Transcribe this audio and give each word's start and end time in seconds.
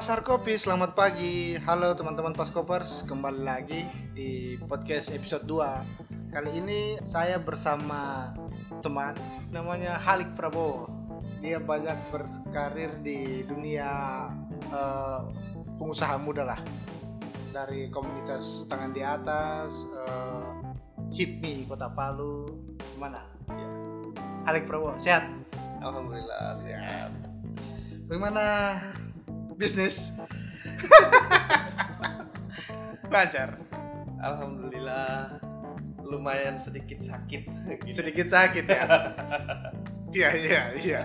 Pasar 0.00 0.24
Kopi, 0.24 0.56
selamat 0.56 0.96
pagi. 0.96 1.60
Halo 1.60 1.92
teman-teman 1.92 2.32
Paskopers, 2.32 3.04
kembali 3.04 3.44
lagi 3.44 3.84
di 4.16 4.56
podcast 4.56 5.12
episode 5.12 5.44
2. 5.44 6.32
Kali 6.32 6.56
ini 6.56 6.96
saya 7.04 7.36
bersama 7.36 8.32
teman 8.80 9.12
namanya 9.52 10.00
Halik 10.00 10.32
Prabowo. 10.32 10.88
Dia 11.44 11.60
banyak 11.60 12.00
berkarir 12.08 12.96
di 13.04 13.44
dunia 13.44 13.92
eh, 14.72 15.20
pengusaha 15.76 16.16
muda 16.16 16.48
lah. 16.48 16.60
Dari 17.52 17.92
komunitas 17.92 18.64
tangan 18.72 18.96
di 18.96 19.04
atas, 19.04 19.84
eh, 19.84 20.48
HIPMI 21.12 21.68
Kota 21.68 21.92
Palu, 21.92 22.48
gimana? 22.96 23.20
Halik 24.48 24.64
Prabowo, 24.64 24.96
sehat? 24.96 25.28
Alhamdulillah 25.84 26.56
sehat. 26.56 27.12
Bagaimana 28.08 28.46
bisnis? 29.60 30.16
Lancar. 33.12 33.60
Alhamdulillah 34.24 35.36
lumayan 36.00 36.56
sedikit 36.56 37.04
sakit. 37.04 37.44
Gitu. 37.84 37.92
Sedikit 38.00 38.32
sakit 38.32 38.64
ya. 38.64 38.82
Iya 40.08 40.28
iya 40.32 40.62
iya. 40.80 41.02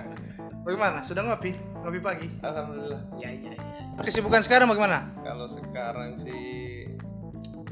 Bagaimana? 0.63 1.03
Sudah 1.03 1.27
ngopi? 1.27 1.51
Ngopi 1.83 1.99
pagi? 1.99 2.31
Alhamdulillah. 2.39 3.03
Iya 3.19 3.29
iya. 3.35 3.51
iya. 3.59 3.83
Kesibukan 3.99 4.39
sekarang 4.39 4.71
bagaimana? 4.71 5.11
Kalau 5.19 5.51
sekarang 5.51 6.15
sih 6.15 6.87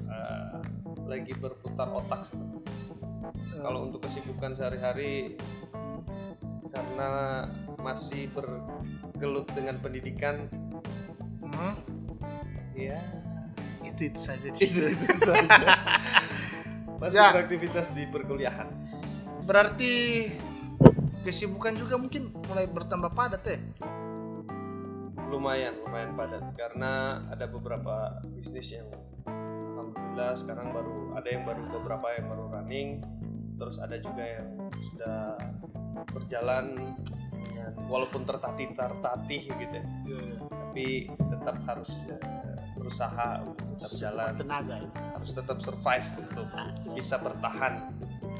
eh, 0.03 0.59
lagi 1.07 1.31
berputar 1.31 1.87
otak 1.95 2.27
sih. 2.27 2.35
Kalau 3.63 3.87
untuk 3.87 4.03
kesibukan 4.03 4.51
sehari-hari 4.51 5.39
karena 6.73 7.45
masih 7.79 8.27
bergelut 8.33 9.45
dengan 9.53 9.77
pendidikan, 9.79 10.49
Hmm, 11.53 11.75
ya 12.73 12.97
itu 13.83 14.09
itu 14.09 14.19
saja. 14.19 14.47
itu 14.57 14.81
itu 14.89 15.07
saja. 15.21 15.67
Masih 16.97 17.19
Ya. 17.19 17.29
beraktivitas 17.35 17.91
di 17.93 18.03
perkuliahan. 18.07 18.67
Berarti 19.43 19.93
kesibukan 21.21 21.75
juga 21.75 21.95
mungkin 21.99 22.31
mulai 22.47 22.65
bertambah 22.67 23.11
padat 23.13 23.43
ya? 23.45 23.59
lumayan 25.33 25.73
lumayan 25.81 26.13
padat 26.13 26.45
karena 26.53 27.17
ada 27.33 27.49
beberapa 27.49 28.21
bisnis 28.37 28.69
yang 28.69 28.85
alhamdulillah 29.25 30.37
sekarang 30.37 30.69
baru 30.69 31.17
ada 31.17 31.25
yang 31.25 31.41
baru 31.41 31.61
beberapa 31.73 32.05
yang 32.13 32.29
baru 32.29 32.45
running 32.53 33.01
terus 33.57 33.81
ada 33.81 33.97
juga 33.97 34.21
yang 34.21 34.47
sudah 34.93 35.33
berjalan 36.13 36.77
dengan 37.33 37.73
walaupun 37.89 38.29
tertatih 38.29 38.77
tertatih 38.77 39.41
gitu 39.49 39.73
ya 39.73 39.85
tapi 40.37 41.09
tetap 41.43 41.59
harus 41.67 41.91
eh, 42.07 42.19
berusaha 42.73 43.43
untuk 43.43 43.67
tetap 43.75 43.91
jalan 43.99 44.31
tenaga 44.33 44.75
ya. 44.79 44.89
harus 45.11 45.31
tetap 45.31 45.57
survive 45.59 46.07
untuk 46.17 46.47
bisa 46.89 47.15
bertahan 47.17 47.73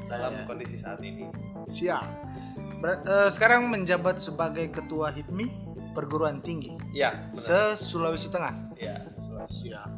dalam 0.04 0.32
Ya. 0.34 0.44
kondisi 0.44 0.76
saat 0.76 1.00
ini 1.00 1.28
Siap. 1.64 2.04
Ber- 2.80 3.00
eh, 3.02 3.28
sekarang 3.28 3.68
menjabat 3.68 4.16
sebagai 4.16 4.68
ketua 4.70 5.08
HIPMI 5.10 5.46
perguruan 5.92 6.40
tinggi 6.40 6.72
ya 6.90 7.28
se 7.34 7.52
benar 7.52 7.76
Sulawesi 7.76 8.28
Tengah. 8.28 8.54
ya 8.74 8.98
selesai. 9.16 9.52
Siap. 9.62 9.90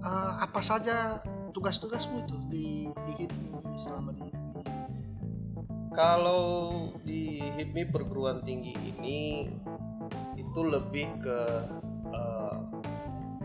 Eh, 0.00 0.32
apa 0.40 0.60
saja 0.60 1.18
tugas-tugasmu 1.50 2.22
itu 2.22 2.36
di 2.46 2.66
di 2.88 3.12
HIPMI 3.16 3.50
selama 3.76 4.10
di 4.12 4.22
HIPMI? 4.24 4.62
Kalau 5.90 6.70
di 7.02 7.22
HIPMI 7.40 7.82
perguruan 7.88 8.42
tinggi 8.42 8.70
ini 8.74 9.48
itu 10.36 10.60
lebih 10.62 11.08
ke 11.18 11.38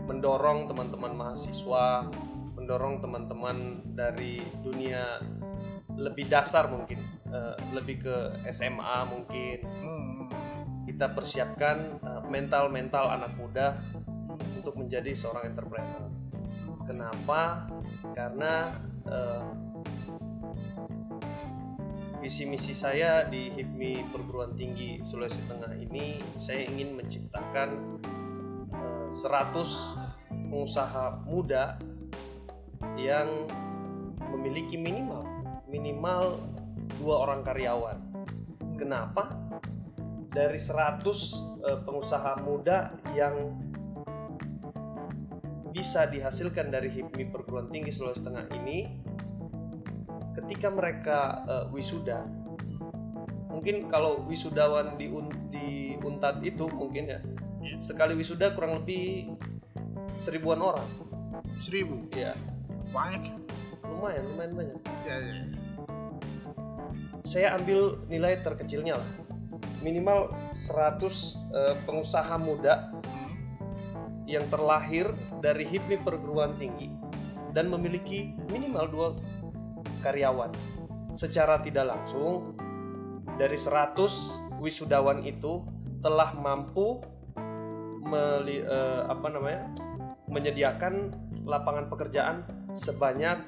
mendorong 0.06 0.66
teman-teman 0.66 1.12
mahasiswa, 1.14 2.10
mendorong 2.58 3.02
teman-teman 3.02 3.82
dari 3.94 4.42
dunia 4.62 5.22
lebih 5.96 6.30
dasar 6.30 6.70
mungkin, 6.72 6.98
eh, 7.28 7.54
lebih 7.74 8.02
ke 8.02 8.16
SMA 8.50 8.98
mungkin. 9.08 9.58
Hmm. 9.62 10.26
Kita 10.86 11.12
persiapkan 11.14 11.76
eh, 12.00 12.22
mental-mental 12.26 13.18
anak 13.18 13.32
muda 13.38 13.78
untuk 14.56 14.78
menjadi 14.78 15.12
seorang 15.14 15.52
entrepreneur. 15.52 16.06
Kenapa? 16.86 17.70
Karena 18.14 18.78
eh, 19.06 19.46
visi 22.22 22.46
misi 22.46 22.70
saya 22.70 23.26
di 23.26 23.50
HIPMI 23.50 24.14
Perguruan 24.14 24.54
Tinggi 24.54 25.02
Sulawesi 25.02 25.42
Tengah 25.50 25.74
ini 25.74 26.22
saya 26.38 26.62
ingin 26.70 26.94
menciptakan 26.94 27.98
100 29.12 30.48
pengusaha 30.48 31.20
muda 31.28 31.76
yang 32.96 33.28
memiliki 34.32 34.80
minimal 34.80 35.28
minimal 35.68 36.40
dua 36.96 37.28
orang 37.28 37.44
karyawan. 37.44 38.00
Kenapa? 38.80 39.36
Dari 40.32 40.56
100 40.56 41.04
eh, 41.04 41.78
pengusaha 41.84 42.40
muda 42.40 42.96
yang 43.12 43.52
bisa 45.72 46.08
dihasilkan 46.08 46.68
dari 46.68 46.92
HIPMI 46.92 47.32
Perguruan 47.32 47.68
Tinggi 47.72 47.92
Sulawesi 47.92 48.24
Tengah 48.24 48.48
ini 48.60 48.96
ketika 50.40 50.72
mereka 50.72 51.18
eh, 51.44 51.64
wisuda 51.72 52.24
mungkin 53.52 53.92
kalau 53.92 54.24
wisudawan 54.24 54.96
di 54.96 55.12
di 55.52 55.66
Untad 56.00 56.40
itu 56.40 56.64
mungkin 56.72 57.04
ya 57.12 57.20
sekali 57.78 58.12
wisuda 58.14 58.52
kurang 58.52 58.82
lebih 58.82 59.32
seribuan 60.08 60.58
orang 60.58 60.88
Seribu. 61.56 62.10
ya 62.12 62.34
Banyak. 62.90 63.22
ya? 63.22 63.34
lumayan 63.86 64.24
lumayan 64.28 64.52
banyak 64.52 64.78
Ya, 65.06 65.16
ya. 65.18 65.42
saya 67.22 67.48
ambil 67.54 68.02
nilai 68.06 68.42
terkecilnya 68.42 68.98
lah 68.98 69.10
minimal 69.80 70.30
100 70.54 71.38
eh, 71.50 71.74
pengusaha 71.84 72.34
muda 72.36 72.90
Hmm. 73.02 73.34
yang 74.26 74.46
terlahir 74.48 75.10
dari 75.38 75.66
HIPMI 75.66 76.02
perguruan 76.02 76.54
tinggi 76.54 76.90
dan 77.52 77.68
memiliki 77.68 78.32
minimal 78.48 78.86
dua 78.88 79.08
karyawan. 80.00 80.50
Secara 81.12 81.60
tidak 81.60 81.92
langsung 81.92 82.56
dari 83.36 83.58
100 83.58 84.38
wisudawan 84.58 85.20
itu 85.20 85.60
telah 86.00 86.32
mampu 86.32 87.02
meli- 88.02 88.64
eh, 88.66 89.02
apa 89.06 89.26
namanya? 89.30 89.62
menyediakan 90.32 91.12
lapangan 91.44 91.92
pekerjaan 91.92 92.46
sebanyak 92.72 93.44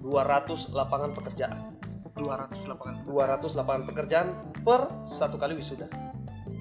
200 0.00 0.72
lapangan 0.72 1.12
pekerjaan. 1.12 1.72
200 2.16 2.64
lapangan 2.68 2.96
200 3.08 3.56
lapangan 3.56 3.82
pekerjaan 3.88 4.28
per 4.62 4.88
satu 5.04 5.36
kali 5.40 5.56
wisuda. 5.56 5.88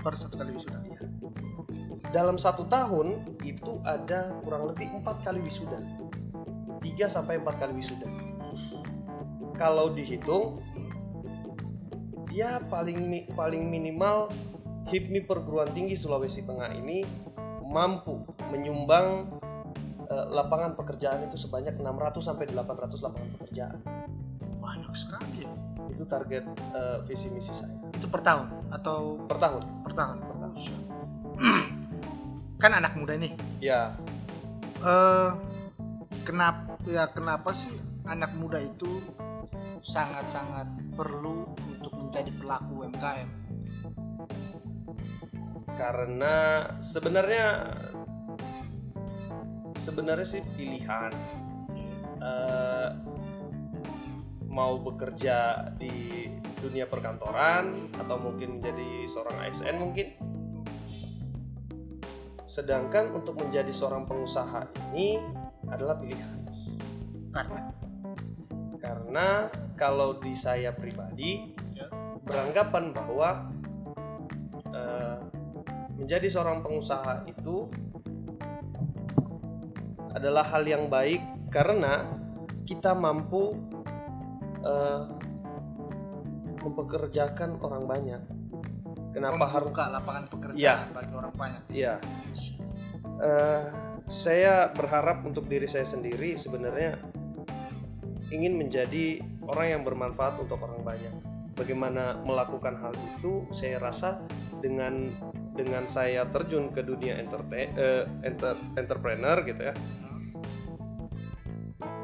per 0.01 0.17
satu 0.17 0.35
kali 0.39 0.55
wisuda. 0.55 0.81
dalam 2.11 2.35
satu 2.35 2.67
tahun 2.67 3.37
itu 3.45 3.79
ada 3.87 4.35
kurang 4.43 4.67
lebih 4.67 4.89
empat 4.99 5.23
kali 5.23 5.39
wisuda 5.39 5.79
3 6.83 7.07
sampai 7.07 7.39
empat 7.39 7.55
kali 7.61 7.79
wisuda 7.79 8.03
kalau 9.55 9.93
dihitung 9.93 10.59
ya 12.33 12.59
paling 12.67 13.31
paling 13.31 13.63
minimal 13.69 14.27
HIPMI 14.91 15.23
perguruan 15.23 15.71
tinggi 15.71 15.95
Sulawesi 15.95 16.43
Tengah 16.43 16.75
ini 16.75 16.99
mampu 17.63 18.19
menyumbang 18.51 19.31
eh, 20.05 20.25
lapangan 20.27 20.75
pekerjaan 20.75 21.23
itu 21.23 21.39
sebanyak 21.39 21.79
600 21.79 22.19
sampai 22.19 22.51
800 22.51 22.99
lapangan 22.99 23.29
pekerjaan 23.39 23.79
Banyak 24.59 24.93
sekali. 24.93 25.47
ya. 25.47 25.51
itu 25.87 26.03
target 26.03 26.43
eh, 26.75 26.99
visi 27.07 27.31
misi 27.31 27.55
saya 27.55 27.71
Itu 27.95 28.11
per 28.11 28.19
tahun 28.19 28.51
atau 28.69 29.15
per 29.23 29.39
tahun 29.39 29.63
per 29.81 29.93
tahun? 29.95 30.17
per 30.19 30.35
tahun 30.37 30.55
kan 32.61 32.71
anak 32.75 32.93
muda 32.93 33.15
nih. 33.15 33.33
ya 33.57 33.95
Eh 34.81 35.29
kenapa 36.21 36.75
ya 36.83 37.07
kenapa 37.07 37.53
sih 37.53 37.73
anak 38.03 38.33
muda 38.35 38.57
itu 38.57 38.99
sangat-sangat 39.79 40.67
perlu 40.93 41.47
untuk 41.65 41.93
menjadi 41.95 42.29
pelaku 42.35 42.85
UMKM? 42.85 43.29
Karena 45.81 46.61
sebenarnya 46.77 47.73
sebenarnya 49.73 50.27
sih 50.29 50.45
pilihan. 50.53 51.09
Eh, 52.21 52.89
mau 54.51 54.77
bekerja 54.77 55.71
di 55.81 56.27
dunia 56.61 56.85
perkantoran 56.85 57.89
atau 57.97 58.19
mungkin 58.21 58.61
menjadi 58.61 59.09
seorang 59.09 59.41
ASN 59.41 59.75
mungkin. 59.81 60.07
Sedangkan 62.45 63.15
untuk 63.15 63.41
menjadi 63.41 63.73
seorang 63.73 64.05
pengusaha 64.05 64.69
ini 64.91 65.17
adalah 65.65 65.97
pilihan. 65.97 66.45
Karena? 67.31 67.61
Karena 68.77 69.27
kalau 69.79 70.19
di 70.21 70.35
saya 70.35 70.75
pribadi 70.75 71.57
Ya. 71.73 71.87
beranggapan 72.21 72.91
bahwa 72.91 73.49
menjadi 76.01 76.27
seorang 76.33 76.65
pengusaha 76.65 77.29
itu 77.29 77.69
adalah 80.11 80.43
hal 80.49 80.65
yang 80.65 80.89
baik 80.89 81.21
karena 81.53 82.09
kita 82.65 82.97
mampu 82.97 83.53
eh, 84.61 85.01
mempekerjakan 86.61 87.57
orang 87.61 87.83
banyak. 87.85 88.21
Kenapa 89.11 89.43
harus 89.49 89.73
lapangan 89.75 90.25
pekerjaan 90.31 90.57
Iya. 90.87 90.93
bagi 90.93 91.13
orang 91.13 91.33
banyak 91.35 91.63
Iya. 91.73 91.93
Eh, 93.21 93.63
saya 94.09 94.69
berharap 94.73 95.21
untuk 95.25 95.45
diri 95.49 95.65
saya 95.69 95.85
sendiri 95.85 96.37
sebenarnya 96.37 96.97
ingin 98.31 98.55
menjadi 98.55 99.19
orang 99.45 99.67
yang 99.79 99.81
bermanfaat 99.83 100.39
untuk 100.39 100.61
orang 100.63 100.81
banyak. 100.81 101.13
Bagaimana 101.57 102.21
melakukan 102.23 102.79
hal 102.79 102.93
itu? 102.95 103.45
Saya 103.51 103.77
rasa 103.83 104.23
dengan 104.63 105.11
dengan 105.51 105.83
saya 105.83 106.25
terjun 106.25 106.69
ke 106.69 106.81
dunia 106.81 107.17
enterte- 107.17 107.71
eh, 107.71 108.03
enter- 108.21 108.61
entrepreneur 108.73 109.37
gitu 109.41 109.61
ya, 109.61 109.73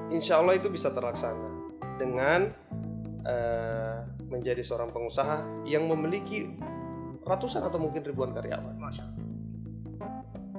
insya 0.10 0.38
Allah 0.38 0.56
itu 0.56 0.68
bisa 0.68 0.90
terlaksana 0.90 1.48
dengan 1.98 2.52
eh, 3.24 3.96
menjadi 4.24 4.60
seorang 4.60 4.88
pengusaha 4.88 5.64
yang 5.64 5.86
memiliki 5.86 6.48
ratusan 7.22 7.62
atau 7.62 7.78
mungkin 7.78 8.02
ribuan 8.02 8.32
karyawan. 8.32 8.76
Masya 8.78 9.04
Allah. 9.04 9.26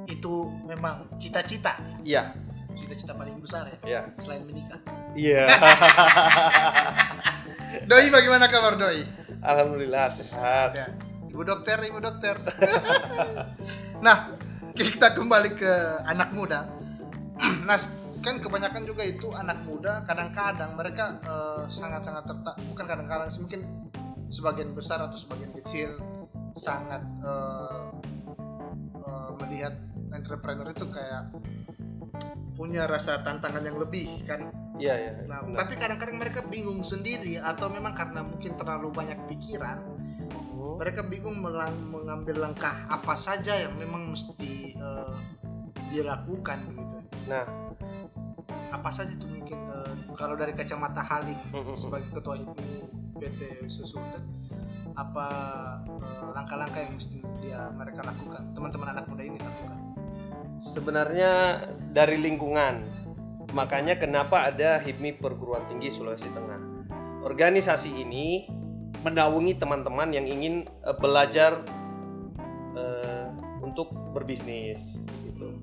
itu 0.05 0.49
memang 0.65 1.05
cita-cita 1.17 1.77
Iya, 2.01 2.33
cita-cita 2.73 3.13
paling 3.13 3.37
besar 3.39 3.67
ya 3.67 3.77
iya. 3.85 4.01
selain 4.17 4.41
menikah 4.43 4.79
Iya. 5.13 5.45
Doi 7.89 8.07
bagaimana 8.09 8.47
kabar 8.47 8.75
Doi 8.75 9.03
Alhamdulillah 9.39 10.07
sehat. 10.11 10.71
ya 10.75 10.87
ibu 11.39 11.47
dokter 11.47 11.79
ibu 11.87 12.03
dokter 12.03 12.35
nah 14.07 14.35
kita 14.75 15.15
kembali 15.15 15.55
ke 15.55 16.03
anak 16.03 16.35
muda 16.35 16.67
nah 17.63 17.79
kan 18.19 18.43
kebanyakan 18.43 18.83
juga 18.83 19.07
itu 19.07 19.31
anak 19.31 19.63
muda 19.63 20.03
kadang-kadang 20.03 20.75
mereka 20.75 21.23
eh, 21.23 21.63
sangat-sangat 21.71 22.27
tertak 22.27 22.59
bukan 22.75 22.85
kadang-kadang 22.91 23.31
mungkin 23.39 23.63
sebagian 24.35 24.75
besar 24.75 24.99
atau 24.99 25.15
sebagian 25.15 25.55
kecil 25.63 25.95
sangat 26.59 27.07
eh, 27.23 27.87
eh, 28.99 29.31
melihat 29.39 29.79
entrepreneur 30.11 30.75
itu 30.75 30.91
kayak 30.91 31.31
punya 32.59 32.91
rasa 32.91 33.23
tantangan 33.23 33.63
yang 33.63 33.79
lebih 33.79 34.27
kan 34.27 34.51
Iya, 34.79 34.95
iya. 34.95 35.13
Nah, 35.27 35.43
benar. 35.43 35.67
tapi 35.67 35.75
kadang-kadang 35.75 36.17
mereka 36.23 36.41
bingung 36.47 36.87
sendiri 36.87 37.35
atau 37.35 37.67
memang 37.67 37.99
karena 37.99 38.23
mungkin 38.23 38.55
terlalu 38.55 38.95
banyak 38.95 39.19
pikiran, 39.27 39.83
Hmm. 40.29 40.77
mereka 40.77 41.03
bingung 41.03 41.39
melang- 41.39 41.89
mengambil 41.89 42.39
langkah 42.41 42.87
apa 42.87 43.13
saja 43.13 43.57
yang 43.57 43.75
memang 43.75 44.09
mesti 44.09 44.75
eh, 44.75 45.15
dilakukan 45.89 46.59
begitu. 46.69 46.97
Nah, 47.27 47.45
Apa 48.69 48.93
saja 48.93 49.09
itu 49.09 49.25
mungkin 49.25 49.57
eh, 49.57 49.93
kalau 50.13 50.37
dari 50.37 50.53
kacamata 50.53 51.01
Halik 51.01 51.41
sebagai 51.73 52.13
ketua 52.13 52.37
itu 52.37 52.53
PT 53.17 53.41
Susultan 53.67 54.23
apa 54.93 55.27
eh, 55.89 56.29
langkah-langkah 56.33 56.81
yang 56.81 56.95
mesti 56.95 57.19
dia 57.39 57.71
mereka 57.71 58.03
lakukan, 58.03 58.53
teman-teman 58.53 58.89
anak 58.93 59.05
muda 59.07 59.23
ini 59.23 59.39
lakukan. 59.39 59.79
sebenarnya 60.59 61.63
dari 61.89 62.19
lingkungan. 62.19 62.83
Makanya 63.49 63.97
kenapa 63.97 64.45
ada 64.45 64.77
HIPMI 64.77 65.17
Perguruan 65.17 65.65
Tinggi 65.65 65.89
Sulawesi 65.89 66.29
Tengah. 66.29 66.61
Organisasi 67.25 67.97
ini 67.97 68.45
menaungi 69.03 69.57
teman-teman 69.57 70.11
yang 70.11 70.27
ingin 70.27 70.67
eh, 70.83 70.97
belajar 70.97 71.63
eh, 72.75 73.27
untuk 73.63 73.91
berbisnis 74.13 75.03
gitu. 75.23 75.59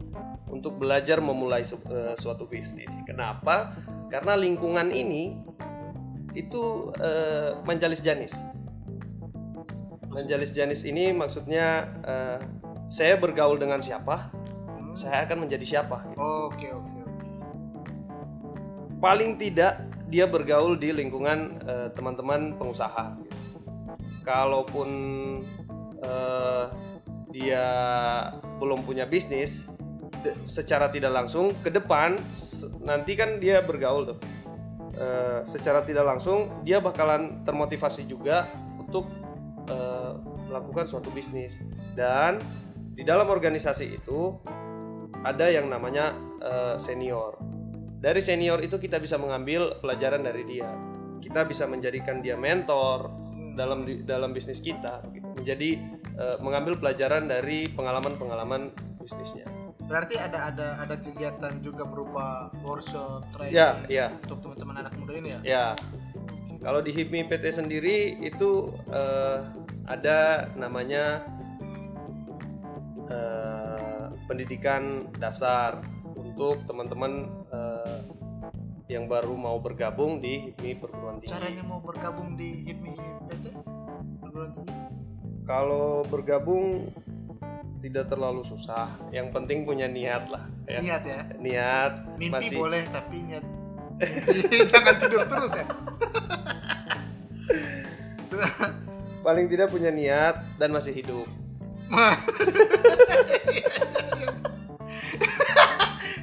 Untuk 0.47 0.79
belajar 0.79 1.19
memulai 1.19 1.63
su- 1.63 1.81
eh, 1.89 2.15
suatu 2.15 2.47
bisnis. 2.47 2.91
Kenapa? 3.03 3.75
Karena 4.07 4.37
lingkungan 4.37 4.91
ini 4.91 5.35
itu 6.35 6.91
eh, 6.95 7.55
menjalis 7.63 7.99
janis. 7.99 8.35
Menjalis 10.07 10.55
janis 10.55 10.87
ini 10.87 11.11
maksudnya 11.11 11.91
eh, 12.07 12.39
saya 12.87 13.17
bergaul 13.17 13.57
dengan 13.57 13.81
siapa, 13.81 14.29
Hmm. 14.69 14.93
saya 14.93 15.25
akan 15.25 15.47
menjadi 15.47 15.65
siapa. 15.65 16.05
gitu. 16.07 16.19
Oke 16.21 16.67
oke 16.71 16.99
oke. 17.03 17.29
Paling 19.01 19.35
tidak 19.35 19.81
dia 20.09 20.29
bergaul 20.29 20.77
di 20.77 20.93
lingkungan 20.93 21.61
eh, 21.65 21.89
teman-teman 21.93 22.55
pengusaha. 22.57 23.17
gitu. 23.21 23.37
Kalaupun 24.25 24.89
eh, 26.01 26.65
dia 27.33 27.67
belum 28.57 28.87
punya 28.87 29.03
bisnis, 29.03 29.67
secara 30.47 30.89
tidak 30.89 31.13
langsung 31.13 31.53
ke 31.61 31.69
depan 31.69 32.17
nanti 32.81 33.13
kan 33.13 33.37
dia 33.37 33.61
bergaul 33.61 34.15
tuh. 34.15 34.19
Eh, 34.95 35.39
secara 35.43 35.83
tidak 35.83 36.07
langsung 36.07 36.63
dia 36.63 36.79
bakalan 36.79 37.43
termotivasi 37.43 38.07
juga 38.07 38.47
untuk 38.79 39.11
eh, 39.67 40.13
melakukan 40.47 40.87
suatu 40.87 41.11
bisnis 41.11 41.59
dan 41.99 42.39
di 42.95 43.03
dalam 43.03 43.27
organisasi 43.27 43.99
itu 43.99 44.39
ada 45.25 45.51
yang 45.51 45.67
namanya 45.67 46.15
eh, 46.39 46.75
senior. 46.79 47.35
Dari 48.05 48.21
senior 48.21 48.61
itu 48.61 48.77
kita 48.77 49.01
bisa 49.01 49.17
mengambil 49.17 49.81
pelajaran 49.81 50.21
dari 50.21 50.45
dia. 50.45 50.69
Kita 51.17 51.41
bisa 51.41 51.65
menjadikan 51.65 52.21
dia 52.21 52.37
mentor 52.37 53.09
dalam 53.57 53.81
dalam 54.05 54.29
bisnis 54.29 54.61
kita, 54.61 55.01
gitu. 55.09 55.25
menjadi 55.33 55.81
eh, 56.13 56.37
mengambil 56.37 56.77
pelajaran 56.77 57.25
dari 57.25 57.65
pengalaman-pengalaman 57.73 58.69
bisnisnya. 59.01 59.49
Berarti 59.89 60.21
ada 60.21 60.53
ada 60.53 60.67
ada 60.85 61.01
kegiatan 61.01 61.65
juga 61.65 61.89
berupa 61.89 62.53
workshop 62.61 63.25
training 63.33 63.57
Ya, 63.57 63.81
ya, 63.89 64.13
untuk 64.21 64.37
teman-teman 64.37 64.85
anak 64.85 64.93
muda 65.01 65.13
ini 65.17 65.29
ya. 65.33 65.39
ya. 65.41 65.65
Kalau 66.61 66.85
di 66.85 66.93
HIPMI 66.93 67.25
PT 67.25 67.57
sendiri 67.57 68.21
itu 68.21 68.69
eh, 68.93 69.37
ada 69.89 70.45
namanya 70.53 71.25
eh, 73.09 74.05
pendidikan 74.29 75.09
dasar 75.17 75.81
untuk 76.35 76.67
teman-teman 76.69 77.44
yang 78.85 79.09
baru 79.09 79.33
mau 79.33 79.57
bergabung 79.57 80.21
di 80.21 80.53
HIPMI 80.53 80.71
perguruan 80.77 81.17
tinggi. 81.17 81.33
Caranya 81.33 81.63
mau 81.65 81.81
bergabung 81.81 82.37
di 82.37 82.69
HIPMI 82.69 82.93
PT 83.29 83.45
perguruan 84.21 84.51
tinggi? 84.53 84.73
Kalau 85.45 86.05
bergabung 86.05 86.89
tidak 87.85 88.09
terlalu 88.09 88.41
susah. 88.45 88.97
Yang 89.13 89.27
penting 89.33 89.65
punya 89.65 89.85
niat 89.85 90.29
lah. 90.29 90.45
Ya. 90.65 90.79
Niat 90.81 91.03
ya. 91.05 91.21
Niat 91.37 91.93
Mimpi 92.17 92.33
masih 92.33 92.57
boleh 92.57 92.83
tapi 92.89 93.21
niat 93.25 93.45
jangan 94.75 94.95
tidur 94.99 95.23
terus 95.23 95.51
ya. 95.55 95.65
paling 99.25 99.47
tidak 99.47 99.71
punya 99.71 99.89
niat 99.89 100.35
dan 100.59 100.69
masih 100.75 100.93
hidup. 100.93 101.25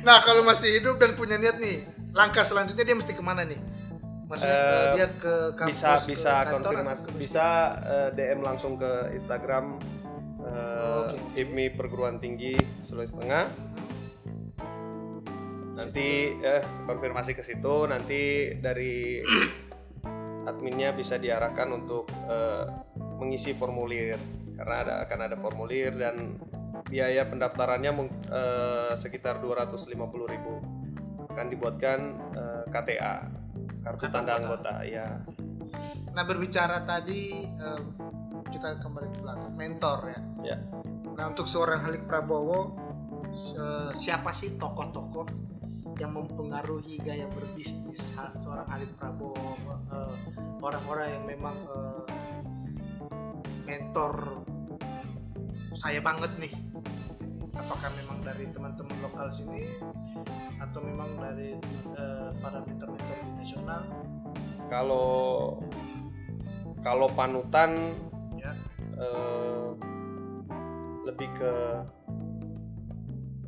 nah 0.02 0.18
kalau 0.22 0.42
masih 0.42 0.82
hidup 0.82 0.98
dan 0.98 1.14
punya 1.14 1.38
niat 1.38 1.58
nih, 1.62 1.86
langkah 2.12 2.42
selanjutnya 2.42 2.84
dia 2.84 2.96
mesti 2.98 3.12
ke 3.14 3.22
mana 3.22 3.46
nih? 3.46 3.58
Maksudnya 4.26 4.58
eh, 4.58 4.92
dia 4.96 5.06
ke 5.12 5.34
kampus, 5.54 5.76
bisa 5.76 5.90
ke 6.00 6.08
bisa 6.14 6.32
kantor, 6.48 6.72
konfirmasi 6.72 7.04
bisa 7.20 7.46
eh, 7.84 8.08
DM 8.16 8.40
langsung 8.40 8.80
ke 8.80 9.12
Instagram 9.12 9.76
eh, 10.40 11.12
Oke. 11.12 11.16
HIPMI 11.36 11.66
perguruan 11.76 12.16
tinggi 12.16 12.56
Sulawesi 12.88 13.12
Tengah 13.20 13.44
nanti 15.72 16.36
eh 16.36 16.62
konfirmasi 16.84 17.32
ke 17.32 17.42
situ 17.44 17.88
nanti 17.88 18.54
dari 18.60 19.20
adminnya 20.48 20.92
bisa 20.92 21.16
diarahkan 21.16 21.68
untuk 21.72 22.08
eh, 22.28 22.64
mengisi 23.20 23.56
formulir 23.56 24.18
karena 24.56 24.76
ada 24.84 24.94
akan 25.08 25.18
ada 25.26 25.36
formulir 25.40 25.92
dan 25.96 26.38
biaya 26.86 27.24
pendaftarannya 27.28 27.92
eh, 28.28 28.92
sekitar 28.98 29.40
250.000 29.40 31.32
akan 31.32 31.46
dibuatkan 31.48 31.98
eh, 32.36 32.62
KTA 32.68 33.14
kartu 33.82 34.06
Kartu 34.06 34.14
tanda 34.14 34.38
anggota. 34.38 34.84
ya 34.86 35.06
Nah 36.12 36.24
berbicara 36.28 36.84
tadi 36.84 37.48
eh, 37.48 37.82
kita 38.52 38.78
kembali 38.84 39.08
ke 39.08 39.18
belakang 39.24 39.54
mentor 39.56 39.98
ya. 40.12 40.20
Ya. 40.54 40.58
Nah 41.16 41.24
untuk 41.32 41.48
seorang 41.48 41.80
Halik 41.88 42.04
Prabowo 42.04 42.76
siapa 43.96 44.36
sih 44.36 44.60
tokoh-tokoh 44.60 45.24
yang 45.96 46.12
mempengaruhi 46.12 47.00
gaya 47.00 47.24
berbisnis 47.32 48.12
seorang 48.36 48.68
Halik 48.68 48.92
Prabowo 49.00 49.56
orang-orang 50.60 51.08
yang 51.16 51.24
memang 51.24 51.56
mentor 53.64 54.44
saya 55.72 56.00
banget 56.00 56.32
nih. 56.38 56.52
Apakah 57.52 57.92
memang 57.92 58.18
dari 58.20 58.48
teman-teman 58.48 58.96
lokal 59.00 59.28
sini 59.28 59.76
atau 60.58 60.80
memang 60.80 61.16
dari 61.16 61.52
eh, 61.92 62.30
para 62.38 62.60
mentor-mentor 62.62 63.18
nasional? 63.36 63.82
kalau 64.70 65.60
kalau 66.80 67.04
panutan 67.12 67.92
Ya. 68.34 68.56
eh, 68.96 69.68
lebih 71.04 71.28
ke 71.36 71.52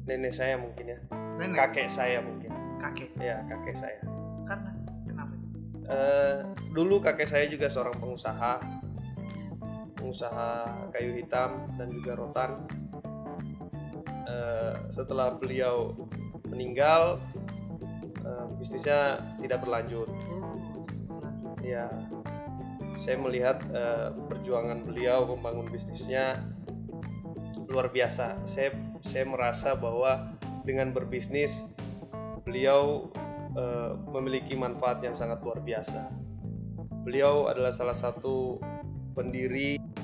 nenek 0.04 0.36
saya 0.36 0.60
mungkin 0.60 0.84
ya 0.86 0.98
Nenek, 1.40 1.56
kakek 1.72 1.88
saya 1.88 2.20
mungkin 2.20 2.52
kakek. 2.78 3.08
ya 3.16 3.40
kakek 3.48 3.72
saya 3.74 3.98
Karena 4.44 4.70
kenapa 5.02 5.32
sih? 5.40 5.50
Eh, 5.88 6.36
dulu 6.70 7.00
kakek 7.00 7.24
saya 7.26 7.48
juga 7.48 7.66
seorang 7.66 7.96
pengusaha 7.96 8.60
pengusaha 10.14 10.86
kayu 10.94 11.18
hitam 11.18 11.74
dan 11.74 11.90
juga 11.90 12.14
rotan. 12.14 12.70
Eh, 14.30 14.74
setelah 14.94 15.34
beliau 15.34 15.90
meninggal 16.54 17.18
eh, 18.22 18.46
bisnisnya 18.54 19.18
tidak 19.42 19.66
berlanjut. 19.66 20.06
Ya 21.66 21.90
saya 22.94 23.18
melihat 23.18 23.58
eh, 23.74 24.14
perjuangan 24.30 24.86
beliau 24.86 25.34
membangun 25.34 25.66
bisnisnya 25.66 26.46
luar 27.66 27.90
biasa. 27.90 28.38
Saya 28.46 28.70
saya 29.02 29.26
merasa 29.26 29.74
bahwa 29.74 30.30
dengan 30.62 30.94
berbisnis 30.94 31.66
beliau 32.46 33.10
eh, 33.58 33.98
memiliki 34.14 34.54
manfaat 34.54 35.02
yang 35.02 35.18
sangat 35.18 35.42
luar 35.42 35.58
biasa. 35.58 36.06
Beliau 37.02 37.50
adalah 37.50 37.74
salah 37.74 37.98
satu 37.98 38.62
pendiri 39.18 39.94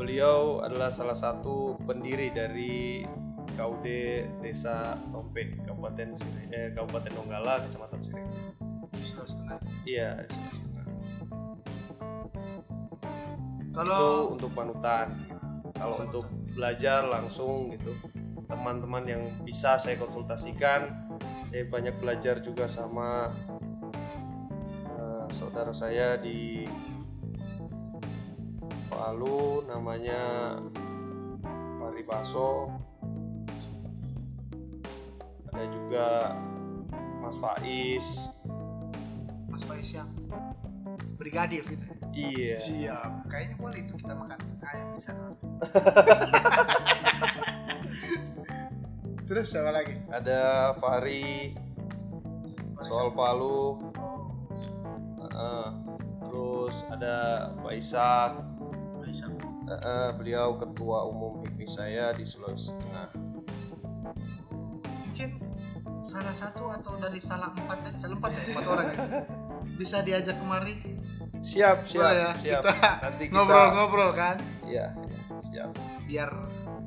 beliau 0.00 0.64
adalah 0.64 0.88
salah 0.88 1.12
satu 1.12 1.76
pendiri 1.84 2.32
dari 2.32 3.04
KUD 3.52 3.86
Desa 4.40 4.96
Tompe 5.12 5.60
Kabupaten 5.60 6.16
Sire, 6.16 6.48
eh, 6.48 6.72
Kabupaten 6.72 7.12
Donggala 7.12 7.60
Kecamatan 7.68 8.00
Sire 8.00 8.24
Di 8.96 9.04
Sulawesi 9.04 9.36
Tengah. 9.44 9.60
iya 9.84 10.24
di 10.24 10.32
Sulawesi 10.32 10.64
Tengah. 10.64 10.86
Kalau 13.76 14.08
itu 14.32 14.32
untuk 14.40 14.50
panutan 14.56 15.06
kalau 15.76 15.96
untuk 16.00 16.24
belajar 16.56 17.04
langsung 17.04 17.76
gitu 17.76 17.92
teman-teman 18.48 19.04
yang 19.04 19.22
bisa 19.44 19.76
saya 19.76 20.00
konsultasikan 20.00 21.12
saya 21.44 21.68
banyak 21.68 21.92
belajar 22.00 22.40
juga 22.40 22.64
sama 22.64 23.36
eh, 24.96 25.28
saudara 25.36 25.76
saya 25.76 26.16
di 26.16 26.64
Palu 29.00 29.64
namanya 29.64 30.60
Mari 31.80 32.04
Baso 32.04 32.68
ada 35.48 35.64
juga 35.72 36.36
Mas 37.24 37.40
Faiz 37.40 38.28
Mas 39.48 39.64
Faiz 39.64 39.88
yang 39.96 40.12
brigadir 41.16 41.64
gitu. 41.64 41.88
iya 42.12 42.60
Siap. 42.60 43.24
Kayaknya 43.32 43.56
boleh 43.56 43.78
itu 43.88 43.96
kita 43.96 44.12
makan 44.12 44.36
ayam 44.68 44.88
di 44.92 45.00
sana. 45.00 45.32
Terus 49.32 49.48
apa 49.56 49.70
lagi? 49.80 49.96
ada 50.12 50.40
Fahri 50.76 51.56
soal 52.84 53.16
Palu 53.16 53.80
Oh, 53.96 54.28
Heeh. 55.24 55.68
terus 56.20 56.84
ada 56.92 57.48
Pak 57.64 57.80
Bisa. 59.10 59.26
Heeh, 59.66 60.08
beliau 60.14 60.54
ketua 60.54 61.02
umum 61.10 61.42
HIPMI 61.42 61.66
saya 61.66 62.14
di 62.14 62.22
Sulawesi 62.22 62.70
Tengah. 62.78 63.10
Mungkin 64.86 65.30
salah 66.06 66.30
satu 66.30 66.70
atau 66.70 66.94
dari 66.94 67.18
salah 67.18 67.50
empat 67.50 67.78
tadi, 67.90 67.98
salah 67.98 68.16
empat 68.22 68.30
ya, 68.30 68.42
empat 68.54 68.64
orang 68.70 68.86
ya. 68.86 68.98
Bisa 69.74 70.06
diajak 70.06 70.38
kemari? 70.38 70.78
Siap 71.40 71.88
siap 71.88 72.04
Boleh 72.04 72.20
ya, 72.20 72.30
siap. 72.36 72.62
Kita 72.68 72.90
nanti 73.00 73.24
kita 73.26 73.34
ngobrol-ngobrol 73.34 74.10
kan, 74.12 74.36
iya 74.68 74.92
iya, 74.92 75.20
siap. 75.40 75.70
Biar 76.04 76.30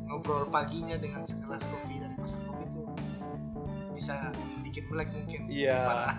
ngobrol 0.05 0.45
paginya 0.53 0.93
dengan 0.95 1.25
segelas 1.25 1.65
kopi 1.65 1.97
dari 1.97 2.13
pasar 2.21 2.45
kopi 2.45 2.63
itu 2.69 2.81
bisa 3.97 4.29
bikin 4.61 4.83
melek 4.93 5.09
mungkin. 5.09 5.41
Iya. 5.49 6.13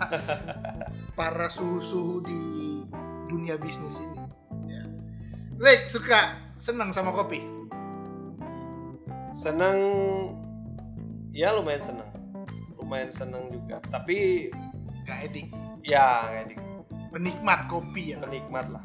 Para 1.15 1.47
suhu-suhu 1.47 2.27
di 2.27 2.43
dunia 3.31 3.55
bisnis 3.55 4.03
ini. 4.03 4.24
Lek 5.57 5.87
suka 5.87 6.19
senang 6.57 6.91
sama 6.91 7.11
kopi. 7.11 7.41
senang 9.35 9.75
ya 11.35 11.51
lumayan 11.51 11.83
senang 11.83 12.07
lumayan 12.77 13.11
senang 13.11 13.51
juga 13.51 13.83
tapi 13.85 14.47
Gak 15.03 15.27
edik. 15.27 15.51
ya 15.83 16.23
kayak 16.25 16.45
di 16.49 16.57
Penikmat 17.11 17.67
kopi 17.67 18.15
ya. 18.15 18.19
penikmat 18.21 18.71
lah 18.71 18.85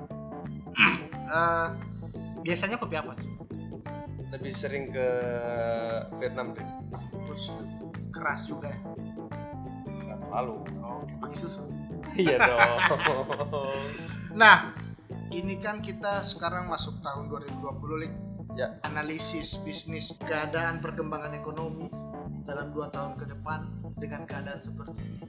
Eh, 1.29 1.67
biasanya 2.41 2.81
kopi 2.81 2.97
apa 2.97 3.13
tuh? 3.13 3.29
lebih 4.29 4.49
sering 4.49 4.89
ke 4.89 5.07
Vietnam 6.17 6.57
deh 6.57 6.65
Terus 7.23 7.53
keras 8.09 8.49
juga 8.49 8.73
ya. 8.73 8.79
nggak 9.85 10.17
terlalu 10.19 10.65
Oh, 10.81 11.05
pakai 11.21 11.37
susu. 11.37 11.61
iya 12.17 12.41
dong 12.49 12.81
Nah, 14.33 14.73
ini 15.29 15.61
kan 15.61 15.81
kita 15.81 16.25
sekarang 16.25 16.69
masuk 16.69 17.01
tahun 17.05 17.29
2020, 17.29 18.01
Lik. 18.01 18.13
Ya. 18.57 18.75
Analisis 18.81 19.61
bisnis 19.61 20.11
keadaan 20.25 20.81
perkembangan 20.81 21.37
ekonomi 21.37 21.87
dalam 22.49 22.73
dua 22.73 22.89
tahun 22.89 23.13
ke 23.15 23.29
depan 23.29 23.69
dengan 24.01 24.25
keadaan 24.25 24.59
seperti 24.59 24.99
ini. 24.99 25.21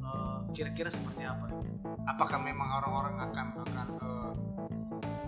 Eh, 0.00 0.38
Kira-kira 0.56 0.88
seperti 0.88 1.28
apa? 1.28 1.52
Apakah 2.08 2.40
memang 2.40 2.80
orang-orang 2.80 3.16
akan 3.28 3.46
akan 3.60 3.88
eh, 4.00 4.32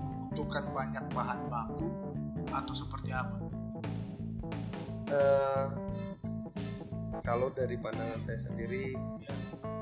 membutuhkan 0.00 0.64
banyak 0.72 1.04
bahan 1.12 1.40
baku 1.52 1.88
atau 2.49 2.75
seperti 2.75 3.12
apa? 3.12 3.37
Eh, 5.12 5.66
kalau 7.22 7.52
dari 7.52 7.76
pandangan 7.76 8.18
saya 8.18 8.40
sendiri 8.40 8.96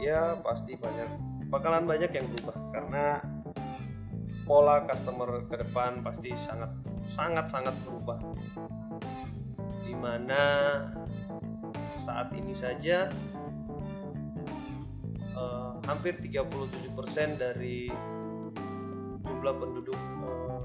ya 0.02 0.34
pasti 0.42 0.76
banyak 0.76 1.08
bakalan 1.48 1.86
banyak 1.88 2.10
yang 2.12 2.26
berubah 2.26 2.56
karena 2.74 3.22
pola 4.44 4.82
customer 4.88 5.46
ke 5.46 5.56
depan 5.60 6.02
pasti 6.02 6.32
sangat 6.34 6.70
sangat 7.06 7.46
sangat 7.48 7.74
berubah. 7.86 8.18
Di 9.84 9.94
mana 9.94 10.42
saat 11.94 12.32
ini 12.32 12.54
saja 12.54 13.10
eh, 15.34 15.70
hampir 15.86 16.16
37% 16.18 17.36
dari 17.36 17.90
jumlah 19.20 19.54
penduduk 19.56 19.98
eh, 19.98 20.58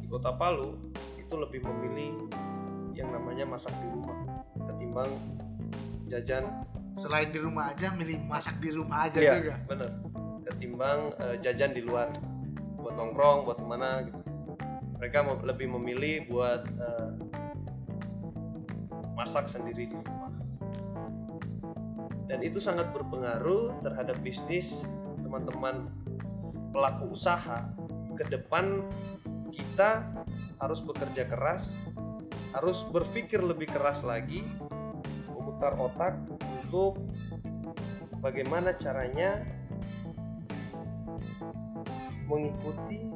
di 0.00 0.06
kota 0.08 0.32
Palu 0.34 0.74
itu 1.18 1.34
lebih 1.38 1.60
memilih 1.66 2.28
yang 2.94 3.14
namanya 3.14 3.46
masak 3.46 3.72
di 3.78 3.86
rumah 3.88 4.18
ketimbang 4.66 5.10
jajan. 6.10 6.44
Selain 6.98 7.30
di 7.30 7.38
rumah 7.38 7.70
aja, 7.70 7.94
milih 7.94 8.18
masak 8.26 8.58
di 8.58 8.74
rumah 8.74 9.06
aja 9.06 9.22
Iya, 9.22 9.34
juga. 9.38 9.54
bener. 9.70 9.90
Ketimbang 10.50 11.00
eh, 11.22 11.36
jajan 11.38 11.70
di 11.70 11.82
luar 11.86 12.10
buat 12.90 12.98
nongkrong 12.98 13.38
buat 13.46 13.58
ke 13.62 13.66
mana 13.70 14.02
gitu. 14.02 14.18
Mereka 14.98 15.46
lebih 15.46 15.70
memilih 15.78 16.26
buat 16.26 16.66
eh, 16.66 17.10
masak 19.14 19.46
sendiri 19.46 19.86
di 19.86 19.94
rumah. 19.94 20.34
Dan 22.26 22.42
itu 22.42 22.58
sangat 22.58 22.90
berpengaruh 22.90 23.78
terhadap 23.86 24.18
bisnis 24.26 24.82
teman-teman 25.22 25.86
pelaku 26.74 27.14
usaha. 27.14 27.70
Ke 28.18 28.26
depan 28.26 28.82
kita 29.54 30.02
harus 30.58 30.82
bekerja 30.82 31.30
keras 31.30 31.78
harus 32.50 32.82
berpikir 32.90 33.38
lebih 33.38 33.70
keras 33.70 34.02
lagi 34.02 34.42
memutar 35.30 35.78
otak 35.78 36.18
untuk 36.42 36.98
bagaimana 38.18 38.74
caranya 38.74 39.59
mengikuti 42.30 43.10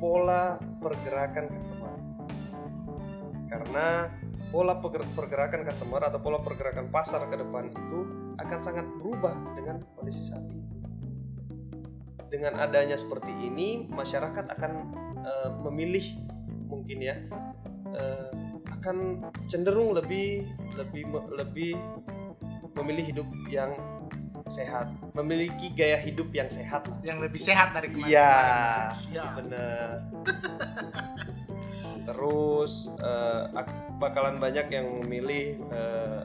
pola 0.00 0.56
pergerakan 0.80 1.52
customer. 1.52 1.92
Karena 3.52 4.08
pola 4.48 4.80
pergerakan 4.80 5.68
customer 5.68 6.00
atau 6.08 6.18
pola 6.18 6.40
pergerakan 6.40 6.88
pasar 6.88 7.28
ke 7.28 7.36
depan 7.36 7.68
itu 7.68 7.98
akan 8.40 8.58
sangat 8.58 8.86
berubah 8.98 9.36
dengan 9.52 9.84
kondisi 9.94 10.32
saat 10.32 10.48
ini. 10.48 10.64
Dengan 12.32 12.58
adanya 12.58 12.98
seperti 12.98 13.30
ini 13.30 13.86
masyarakat 13.92 14.48
akan 14.58 14.72
eh, 15.22 15.50
memilih 15.68 16.06
mungkin 16.66 16.98
ya 16.98 17.16
eh, 17.94 18.30
akan 18.80 19.22
cenderung 19.46 19.94
lebih 19.94 20.44
lebih 20.74 21.06
lebih 21.30 21.72
memilih 22.74 23.04
hidup 23.06 23.28
yang 23.46 23.70
sehat 24.46 24.86
memiliki 25.12 25.72
gaya 25.72 25.96
hidup 25.96 26.28
yang 26.30 26.46
sehat 26.46 26.84
Yang 27.00 27.18
lebih 27.22 27.40
sehat 27.40 27.72
dari 27.72 27.88
kemarin. 27.88 28.12
Iya, 28.12 28.32
Siap. 28.92 29.30
bener. 29.40 29.88
Terus 32.04 32.92
ak- 33.54 33.96
bakalan 33.96 34.36
banyak 34.36 34.66
yang 34.68 34.86
memilih 35.00 35.56
eh, 35.70 36.22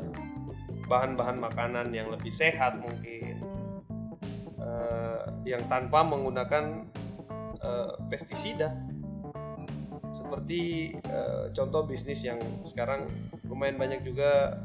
bahan-bahan 0.85 1.37
makanan 1.37 1.87
yang 1.91 2.09
lebih 2.09 2.29
sehat 2.29 2.75
mungkin, 2.77 3.39
Eh, 4.59 5.21
yang 5.47 5.63
tanpa 5.65 6.03
menggunakan 6.03 6.83
eh, 7.57 7.91
pestisida. 8.07 8.75
seperti 10.09 10.89
eh, 10.99 11.45
contoh 11.53 11.85
bisnis 11.85 12.25
yang 12.25 12.37
sekarang 12.63 13.05
lumayan 13.45 13.77
banyak 13.77 14.01
juga 14.03 14.57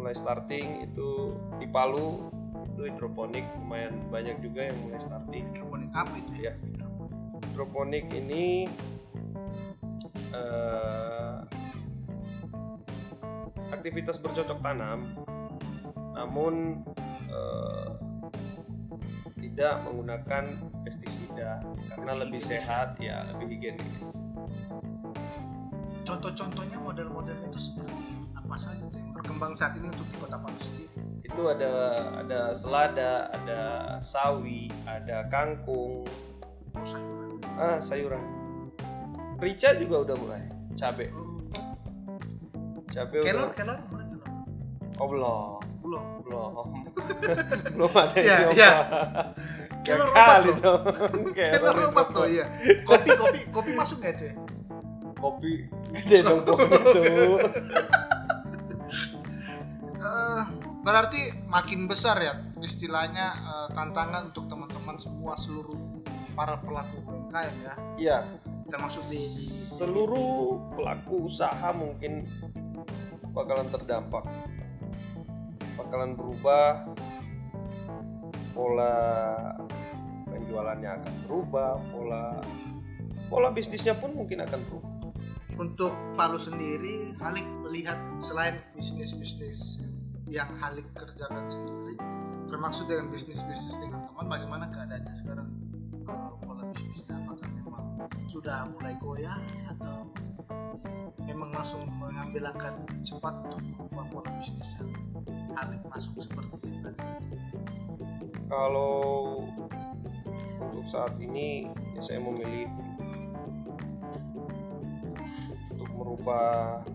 mulai 0.00 0.16
starting 0.16 0.88
itu 0.88 1.36
di 1.60 1.68
Palu 1.68 2.32
itu 2.72 2.88
hidroponik 2.88 3.44
lumayan 3.60 4.08
banyak 4.08 4.40
juga 4.40 4.72
yang 4.72 4.78
mulai 4.88 5.00
starting. 5.04 5.52
Hidroponik 5.52 5.92
apa 5.92 6.14
itu 6.16 6.32
ya? 6.48 6.56
Hidroponik 7.52 8.08
ini 8.16 8.64
eh, 10.32 11.36
aktivitas 13.76 14.16
bercocok 14.24 14.58
tanam 14.64 15.04
namun 16.16 16.80
eh, 17.28 17.88
tidak 19.36 19.84
menggunakan 19.84 20.44
pestisida 20.88 21.60
karena 21.92 22.12
lebih 22.24 22.40
sehat 22.40 22.96
ya 22.96 23.28
lebih 23.36 23.60
higienis. 23.60 24.24
Contoh-contohnya 26.08 26.80
model-modelnya 26.80 27.52
itu 27.52 27.60
seperti 27.60 28.19
apa 28.50 28.58
saja 28.58 28.82
tuh 28.90 28.98
yang 28.98 29.14
berkembang 29.14 29.54
saat 29.54 29.78
ini 29.78 29.86
untuk 29.94 30.10
di 30.10 30.16
kota 30.18 30.34
Palu 30.42 30.58
sendiri? 30.58 30.90
Itu 31.22 31.42
ada 31.54 31.72
ada 32.18 32.40
selada 32.50 33.30
ada 33.30 33.60
sawi 34.02 34.66
ada 34.82 35.22
kangkung. 35.30 36.02
Oh, 36.74 36.82
sayuran. 36.82 37.38
Ah 37.54 37.78
sayuran. 37.78 38.24
Rica 39.38 39.70
juga 39.78 40.02
udah 40.02 40.16
mulai. 40.18 40.42
Cabe. 40.74 41.14
Oh. 41.14 41.30
cabe 42.90 43.22
kelor 43.22 43.54
udah. 43.54 43.54
Kelor 43.54 43.78
mulai 43.86 44.06
kelor 44.10 44.30
oh 44.98 45.06
belum. 45.06 45.54
Belum. 45.78 46.04
Belum. 46.26 46.66
Belum 47.78 47.92
ada 47.94 48.14
yang 48.18 48.50
nyoba. 48.50 48.70
Kelor 49.86 50.08
Gagal 50.10 50.10
obat 50.10 50.42
loh. 50.42 50.78
itu. 51.22 51.30
kelor 51.38 51.76
obat 51.86 52.08
loh 52.10 52.26
iya. 52.26 52.46
Kopi 52.82 53.10
kopi 53.14 53.40
kopi 53.54 53.70
masuk 53.78 54.02
nggak 54.02 54.18
ya 54.18 54.34
kopi. 55.20 55.68
Gede 55.94 56.18
dong 56.24 56.42
pohon 56.42 56.66
itu 56.66 57.02
Eh, 60.00 60.42
berarti 60.80 61.44
makin 61.44 61.84
besar 61.84 62.16
ya 62.24 62.32
istilahnya 62.64 63.36
eh, 63.36 63.68
tantangan 63.76 64.32
untuk 64.32 64.48
teman-teman 64.48 64.96
semua 64.96 65.36
seluruh 65.36 65.76
para 66.32 66.56
pelaku 66.56 67.04
UMKM 67.04 67.54
ya? 67.60 67.74
Iya. 68.00 68.18
Termasuk 68.72 69.04
di, 69.12 69.20
di 69.20 69.44
seluruh 69.76 70.72
pelaku 70.72 71.28
usaha 71.28 71.68
mungkin 71.76 72.24
bakalan 73.36 73.68
terdampak. 73.68 74.24
Bakalan 75.76 76.16
berubah 76.16 76.88
pola 78.56 78.96
penjualannya 80.32 80.90
akan 80.96 81.14
berubah 81.28 81.70
pola 81.92 82.24
pola 83.28 83.48
bisnisnya 83.52 84.00
pun 84.00 84.16
mungkin 84.16 84.40
akan 84.48 84.60
berubah. 84.64 84.88
Untuk 85.60 85.92
Palu 86.16 86.40
sendiri 86.40 87.12
Halik 87.20 87.44
melihat 87.60 88.00
selain 88.24 88.64
bisnis-bisnis 88.72 89.89
yang 90.30 90.46
Halik 90.62 90.86
kerjakan 90.94 91.50
sendiri 91.50 91.98
termasuk 92.46 92.86
dengan 92.86 93.10
bisnis-bisnis 93.10 93.74
dengan 93.82 94.06
teman 94.06 94.26
bagaimana 94.30 94.70
keadaannya 94.70 95.14
sekarang? 95.18 95.50
Eh, 96.06 96.30
pola 96.42 96.62
bisnisnya 96.70 97.18
apakah 97.18 97.50
memang 97.50 97.86
sudah 98.30 98.70
mulai 98.70 98.94
goyah 99.02 99.38
atau 99.74 100.06
memang 101.26 101.50
langsung 101.50 101.82
mengambil 101.98 102.50
langkah 102.50 102.70
cepat 103.02 103.34
untuk 103.42 103.62
merubah 103.74 104.06
pola 104.10 104.30
bisnis 104.38 104.70
yang 104.78 104.90
Halik 105.58 105.82
masuk 105.90 106.22
seperti 106.22 106.78
tadi? 106.78 107.06
Kalau 108.46 109.02
untuk 110.62 110.86
saat 110.86 111.14
ini 111.18 111.70
ya 111.98 112.02
saya 112.06 112.22
memilih 112.22 112.70
untuk 115.74 115.90
merubah 115.98 116.86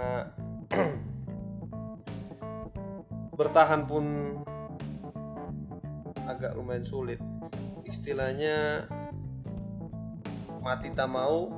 karena 0.00 0.32
bertahan 3.36 3.84
pun 3.84 4.04
agak 6.24 6.56
lumayan 6.56 6.84
sulit. 6.88 7.20
Istilahnya 7.84 8.88
mati 10.64 10.92
tak 10.92 11.08
mau 11.08 11.56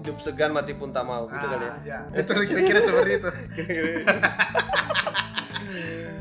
hidup 0.00 0.16
segan 0.22 0.56
mati 0.56 0.72
pun 0.72 0.90
tak 0.90 1.04
mau 1.04 1.28
gitu 1.28 1.44
kali 1.44 1.66
ya. 1.66 1.74
ya. 1.84 1.98
Betul 2.08 2.46
kira-kira 2.50 2.80
seperti 2.82 3.12
itu. 3.22 3.30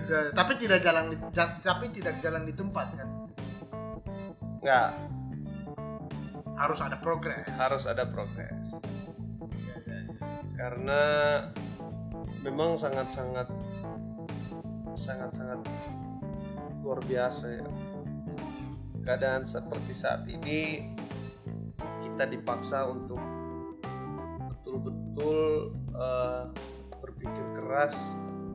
Ya, 0.09 0.33
tapi 0.33 0.57
tidak 0.57 0.81
jalan 0.81 1.13
di- 1.13 1.21
tapi 1.37 1.85
tidak 1.93 2.17
jalan 2.17 2.41
di 2.41 2.53
tempat 2.57 2.97
kan? 2.97 3.09
Nggak. 4.57 4.89
Harus 6.57 6.79
ada 6.81 6.97
progres. 6.97 7.45
Harus 7.45 7.85
ada 7.85 8.09
progres 8.09 8.73
karena 10.59 11.03
memang 12.43 12.75
sangat-sangat 12.75 13.47
sangat-sangat 14.91 15.63
luar 16.83 16.99
biasa 17.07 17.63
ya. 17.63 17.67
Keadaan 18.99 19.47
seperti 19.47 19.95
saat 19.95 20.27
ini 20.27 20.91
kita 21.79 22.27
dipaksa 22.27 22.91
untuk 22.91 23.23
betul-betul 24.51 25.71
eh, 25.95 26.43
berpikir 26.99 27.45
keras 27.55 27.95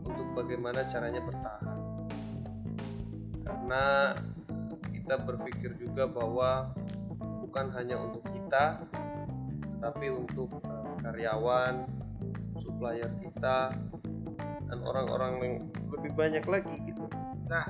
untuk 0.04 0.28
bagaimana 0.36 0.84
caranya 0.84 1.24
bertahan. 1.24 1.78
Karena 3.40 3.84
kita 4.92 5.24
berpikir 5.24 5.72
juga 5.80 6.04
bahwa 6.04 6.76
bukan 7.40 7.72
hanya 7.72 7.96
untuk 7.96 8.20
kita 8.28 8.84
tapi 9.80 10.08
untuk 10.08 10.63
karyawan, 11.04 11.84
supplier 12.56 13.12
kita 13.20 13.76
dan 14.64 14.78
orang-orang 14.88 15.32
yang 15.38 15.54
lebih 15.92 16.10
banyak 16.16 16.44
lagi 16.48 16.74
gitu. 16.88 17.04
Nah, 17.44 17.68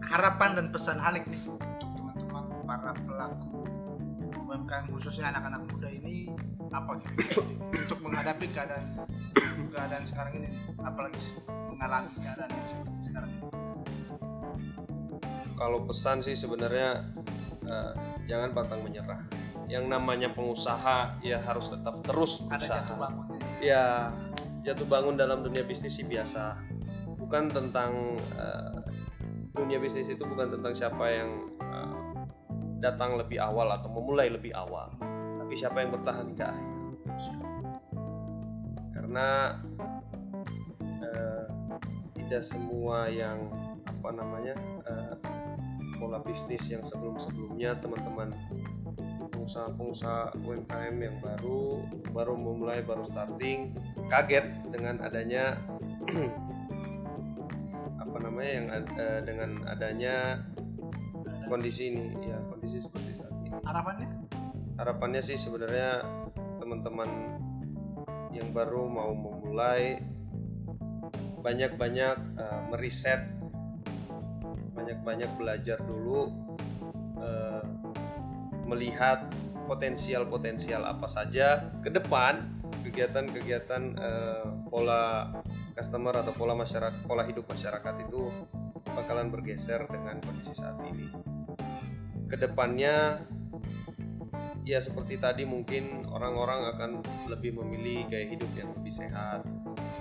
harapan 0.00 0.56
dan 0.56 0.66
pesan 0.72 0.96
Halik 0.96 1.28
nih 1.28 1.44
untuk 1.44 1.90
teman-teman 1.92 2.44
para 2.64 2.92
pelaku 2.96 3.68
UMKM 4.50 4.90
khususnya 4.90 5.30
anak-anak 5.30 5.62
muda 5.70 5.88
ini 5.92 6.32
apa 6.70 6.98
gitu 7.02 7.42
untuk 7.70 7.98
menghadapi 8.02 8.46
keadaan 8.50 8.94
keadaan 9.70 10.04
sekarang 10.06 10.42
ini 10.42 10.50
apalagi 10.82 11.18
mengalami 11.70 12.10
keadaan 12.18 12.50
yang 12.50 12.66
seperti 12.66 13.00
sekarang 13.12 13.30
ini. 13.30 13.48
Kalau 15.54 15.84
pesan 15.84 16.24
sih 16.24 16.32
sebenarnya 16.32 17.04
eh, 17.68 17.92
jangan 18.24 18.50
pantang 18.56 18.80
menyerah. 18.80 19.39
Yang 19.70 19.84
namanya 19.86 20.28
pengusaha 20.34 21.22
ya 21.22 21.38
harus 21.46 21.70
tetap 21.70 22.02
terus 22.02 22.42
Ada 22.50 22.58
berusaha. 22.58 22.74
jatuh 22.82 22.96
bangunnya. 22.98 23.38
Ya 23.62 23.84
jatuh 24.66 24.86
bangun 24.90 25.14
dalam 25.14 25.46
dunia 25.46 25.62
bisnis 25.62 25.94
sih 25.94 26.04
biasa. 26.04 26.58
Bukan 27.14 27.54
tentang 27.54 28.18
eh, 28.34 28.82
dunia 29.54 29.78
bisnis 29.78 30.10
itu 30.10 30.26
bukan 30.26 30.50
tentang 30.58 30.74
siapa 30.74 31.04
yang 31.06 31.30
eh, 31.62 31.98
datang 32.82 33.14
lebih 33.14 33.38
awal 33.38 33.70
atau 33.70 33.92
memulai 33.92 34.32
lebih 34.32 34.56
awal, 34.56 34.90
tapi 35.38 35.52
siapa 35.54 35.84
yang 35.84 35.94
bertahan 35.94 36.26
hingga 36.32 36.46
akhir. 36.50 36.70
Karena 38.90 39.28
eh, 40.82 41.44
tidak 42.18 42.42
semua 42.42 43.06
yang 43.06 43.52
apa 43.86 44.10
namanya 44.16 44.54
eh, 44.88 45.14
pola 46.00 46.18
bisnis 46.24 46.64
yang 46.72 46.80
sebelum-sebelumnya 46.80 47.76
teman-teman 47.84 48.32
pengusaha-pengusaha 49.40 50.36
UMKM 50.44 50.96
yang 51.00 51.16
baru 51.24 51.80
baru 52.12 52.36
memulai 52.36 52.84
baru 52.84 53.00
starting 53.08 53.72
kaget 54.12 54.44
dengan 54.68 55.00
adanya 55.00 55.56
apa 58.04 58.16
namanya 58.20 58.50
yang 58.52 58.66
ad- 58.68 58.92
eh, 59.00 59.20
dengan 59.24 59.50
adanya 59.64 60.44
kondisi 61.48 61.88
ini 61.88 62.20
ya 62.20 62.36
kondisi 62.52 62.84
seperti 62.84 63.16
saat 63.16 63.32
ini 63.40 63.48
Harapannya? 63.64 64.08
harapannya 64.76 65.24
sih 65.24 65.40
sebenarnya 65.40 66.04
teman-teman 66.60 67.08
yang 68.36 68.52
baru 68.52 68.92
mau 68.92 69.16
memulai 69.16 70.04
banyak-banyak 71.40 72.16
eh, 72.36 72.60
meriset 72.68 73.24
banyak-banyak 74.76 75.32
belajar 75.40 75.80
dulu 75.80 76.28
melihat 78.70 79.26
potensial-potensial 79.66 80.86
apa 80.86 81.06
saja 81.10 81.74
ke 81.82 81.90
depan 81.90 82.62
kegiatan-kegiatan 82.86 83.82
eh, 83.98 84.46
pola 84.70 85.30
customer 85.74 86.14
atau 86.22 86.32
pola 86.34 86.54
masyarakat 86.54 87.06
pola 87.06 87.26
hidup 87.26 87.46
masyarakat 87.46 87.94
itu 88.06 88.30
bakalan 88.90 89.30
bergeser 89.30 89.86
dengan 89.90 90.18
kondisi 90.22 90.54
saat 90.54 90.78
ini. 90.86 91.10
Ke 92.30 92.38
depannya 92.38 93.26
ya 94.62 94.78
seperti 94.78 95.18
tadi 95.18 95.42
mungkin 95.42 96.06
orang-orang 96.06 96.60
akan 96.76 96.90
lebih 97.26 97.58
memilih 97.58 98.06
gaya 98.06 98.26
hidup 98.28 98.50
yang 98.54 98.70
lebih 98.76 98.92
sehat 98.92 99.42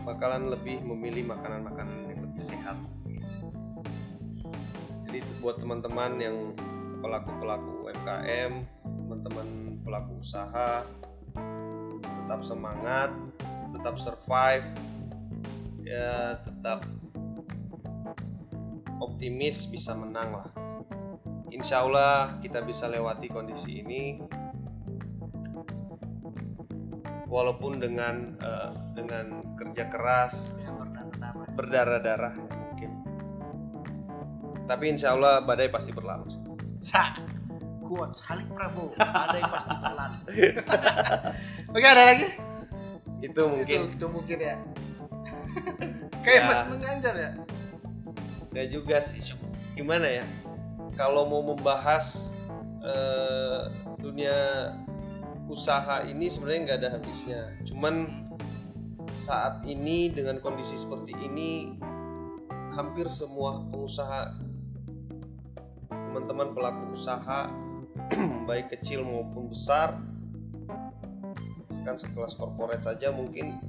bakalan 0.04 0.50
lebih 0.50 0.82
memilih 0.82 1.30
makanan-makanan 1.30 2.10
yang 2.10 2.20
lebih 2.26 2.44
sehat. 2.44 2.78
Jadi 5.10 5.20
buat 5.42 5.58
teman-teman 5.62 6.12
yang 6.22 6.38
pelaku-pelaku 7.00 7.88
UMKM, 7.88 8.52
teman-teman 8.84 9.48
pelaku 9.84 10.20
usaha 10.20 10.84
tetap 12.00 12.42
semangat, 12.46 13.10
tetap 13.74 13.96
survive, 13.98 14.68
ya 15.82 16.38
tetap 16.46 16.86
optimis 19.00 19.66
bisa 19.72 19.96
menang 19.96 20.30
lah. 20.44 20.50
Insya 21.50 21.82
Allah 21.82 22.38
kita 22.44 22.62
bisa 22.62 22.86
lewati 22.86 23.28
kondisi 23.32 23.82
ini 23.82 24.22
walaupun 27.26 27.82
dengan 27.82 28.38
eh, 28.38 28.72
dengan 28.94 29.42
kerja 29.58 29.90
keras 29.90 30.54
berdarah-darah. 31.60 32.36
mungkin 32.40 32.92
tapi 34.64 34.86
insya 34.96 35.12
Allah 35.12 35.44
badai 35.44 35.68
pasti 35.68 35.92
berlalu 35.92 36.39
Sa, 36.80 37.16
quotes 37.84 38.24
Halik 38.24 38.48
Prabowo. 38.50 38.96
Ada 38.96 39.38
yang 39.38 39.52
pasti 39.52 39.74
berlalu. 39.76 40.18
Oke, 41.76 41.88
ada 41.88 42.04
lagi? 42.06 42.28
itu 43.20 43.36
mungkin 43.44 43.80
Itu, 43.84 44.00
itu 44.00 44.06
mungkin 44.08 44.38
ya. 44.40 44.56
Kayak 46.24 46.40
Ya. 46.40 46.48
masih 46.48 46.68
menganjar 46.72 47.16
ya. 47.16 47.32
nggak 48.50 48.68
juga 48.74 48.98
sih 48.98 49.22
gimana 49.78 50.10
ya 50.10 50.26
kalau 50.98 51.30
mau 51.30 51.46
membahas 51.46 52.34
eh, 52.82 53.62
dunia 54.02 54.74
usaha 55.46 56.02
ini 56.02 56.26
sebenarnya 56.34 56.60
nggak 56.66 56.80
ada 56.82 56.90
habisnya 56.98 57.42
cuman 57.62 58.26
saat 59.22 59.62
ini 59.70 60.10
dengan 60.10 60.42
kondisi 60.42 60.82
seperti 60.82 61.14
ini 61.14 61.78
hampir 62.74 63.06
semua 63.06 63.62
pengusaha 63.70 64.34
teman-teman 66.10 66.58
pelaku 66.58 66.98
usaha 66.98 67.54
baik 68.50 68.74
kecil 68.74 69.06
maupun 69.06 69.54
besar 69.54 70.02
kan 71.86 71.94
sekelas 71.94 72.34
korporat 72.34 72.82
saja 72.82 73.14
mungkin 73.14 73.62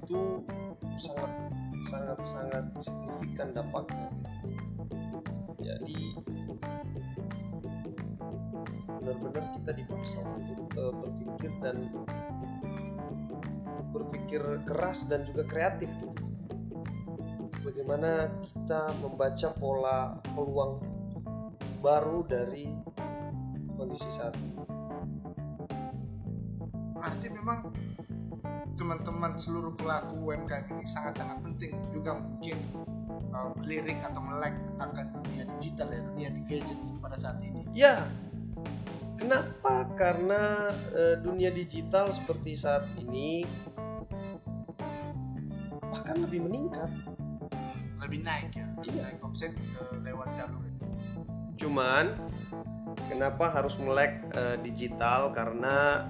itu 0.00 0.40
sangat 0.96 1.30
sangat 1.84 2.18
sangat 2.24 2.64
signifikan 2.80 3.52
dampaknya 3.52 4.08
jadi 5.60 6.00
benar-benar 8.88 9.44
kita 9.52 9.70
dipaksa 9.76 10.18
untuk 10.24 10.64
eh, 10.80 10.94
berpikir 10.96 11.52
dan 11.60 11.76
berpikir 13.92 14.42
keras 14.64 15.12
dan 15.12 15.28
juga 15.28 15.44
kreatif 15.44 15.92
gitu. 16.00 16.24
Bagaimana 17.62 18.26
kita 18.42 18.90
membaca 18.98 19.48
pola 19.54 20.18
peluang 20.34 20.91
baru 21.82 22.22
dari 22.22 22.70
kondisi 23.74 24.06
saat 24.14 24.38
ini. 24.38 24.54
Berarti 26.94 27.26
memang 27.34 27.66
teman-teman 28.78 29.34
seluruh 29.34 29.74
pelaku 29.74 30.30
UMKM 30.30 30.70
ini 30.78 30.86
sangat-sangat 30.86 31.42
penting 31.42 31.74
juga 31.90 32.14
mungkin 32.14 32.56
uh, 33.34 33.50
melirik 33.58 33.98
atau 34.00 34.22
melek 34.22 34.54
akan 34.78 35.06
dunia 35.20 35.44
digital 35.58 35.90
ya 35.90 36.00
dunia 36.06 36.28
di 36.30 36.40
gadget 36.46 36.78
pada 37.02 37.18
saat 37.18 37.42
ini. 37.42 37.66
Ya, 37.74 38.06
kenapa? 39.18 39.90
Karena 39.98 40.70
eh, 40.94 41.16
dunia 41.18 41.50
digital 41.50 42.10
seperti 42.14 42.54
saat 42.54 42.86
ini 42.98 43.42
bahkan 45.90 46.22
lebih 46.22 46.46
meningkat. 46.46 46.90
Lebih 48.02 48.26
naik 48.26 48.50
ya, 48.58 48.66
lebih 48.82 48.98
Iya. 48.98 49.02
naik 49.06 49.18
omset 49.22 49.54
uh, 49.78 49.94
lewat 50.02 50.28
jalur. 50.34 50.61
Cuman 51.62 52.18
kenapa 53.06 53.54
harus 53.54 53.78
melek 53.78 54.18
eh, 54.34 54.58
digital? 54.66 55.30
Karena 55.30 56.02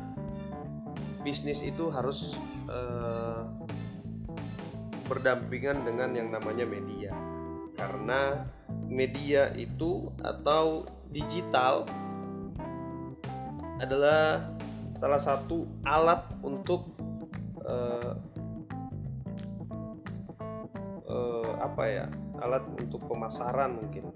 bisnis 1.21 1.61
itu 1.61 1.93
harus 1.93 2.41
eh, 2.73 3.45
berdampingan 5.05 5.85
dengan 5.85 6.17
yang 6.17 6.33
namanya 6.33 6.65
media. 6.65 7.13
Karena 7.77 8.49
media 8.89 9.53
itu 9.53 10.09
atau 10.25 10.89
digital 11.13 11.85
adalah 13.77 14.49
salah 14.97 15.21
satu 15.21 15.69
alat 15.85 16.25
untuk 16.41 16.97
eh, 17.61 18.13
eh, 21.13 21.51
apa 21.61 21.85
ya? 21.85 22.07
Alat 22.41 22.65
untuk 22.73 23.05
pemasaran 23.05 23.79
mungkin 23.79 24.11